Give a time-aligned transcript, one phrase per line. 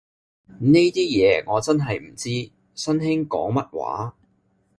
[0.47, 2.29] 呢啲嘢我真係唔知，
[2.73, 4.15] 新興講乜話